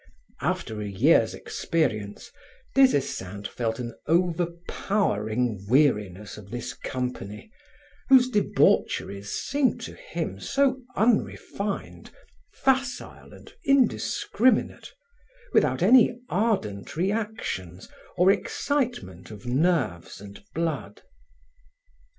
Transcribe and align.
After 0.41 0.81
a 0.81 0.87
year's 0.87 1.35
experience, 1.35 2.31
Des 2.73 2.97
Esseintes 2.97 3.51
felt 3.53 3.77
an 3.77 3.93
overpowering 4.07 5.63
weariness 5.69 6.37
of 6.39 6.49
this 6.49 6.73
company 6.73 7.51
whose 8.09 8.27
debaucheries 8.31 9.29
seemed 9.31 9.79
to 9.81 9.93
him 9.93 10.39
so 10.39 10.79
unrefined, 10.95 12.09
facile 12.51 13.31
and 13.31 13.53
indiscriminate 13.63 14.91
without 15.53 15.83
any 15.83 16.19
ardent 16.29 16.95
reactions 16.95 17.87
or 18.17 18.31
excitement 18.31 19.29
of 19.29 19.45
nerves 19.45 20.19
and 20.19 20.43
blood. 20.55 21.03